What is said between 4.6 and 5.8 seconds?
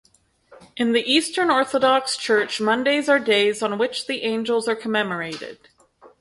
are commemorated.